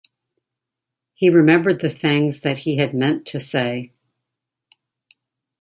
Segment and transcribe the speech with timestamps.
[1.13, 3.91] He remembered the things that he had meant to say.